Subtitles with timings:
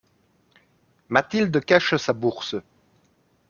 [1.09, 2.55] Mathilde cache sa bourse.